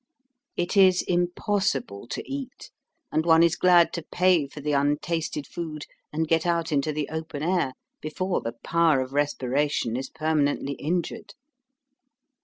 It 0.57 0.75
is 0.75 1.03
impossible 1.03 2.07
to 2.07 2.23
eat, 2.25 2.71
and 3.11 3.23
one 3.23 3.43
is 3.43 3.55
glad 3.55 3.93
to 3.93 4.01
pay 4.01 4.47
for 4.47 4.59
the 4.59 4.71
untasted 4.71 5.45
food 5.45 5.85
and 6.11 6.27
get 6.27 6.43
out 6.43 6.71
into 6.71 6.91
the 6.91 7.07
open 7.09 7.43
air 7.43 7.73
before 8.01 8.41
the 8.41 8.53
power 8.63 8.99
of 9.01 9.13
respiration 9.13 9.95
is 9.95 10.09
permanently 10.09 10.73
injured. 10.73 11.35